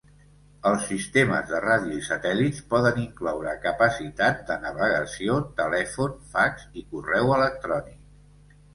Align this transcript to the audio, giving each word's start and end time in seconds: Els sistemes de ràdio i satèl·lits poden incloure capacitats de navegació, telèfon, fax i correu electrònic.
Els 0.69 0.85
sistemes 0.91 1.45
de 1.51 1.59
ràdio 1.65 1.97
i 1.97 2.05
satèl·lits 2.07 2.63
poden 2.73 2.99
incloure 3.03 3.55
capacitats 3.67 4.51
de 4.51 4.59
navegació, 4.67 5.39
telèfon, 5.63 6.21
fax 6.37 6.69
i 6.85 6.89
correu 6.97 7.41
electrònic. 7.41 8.55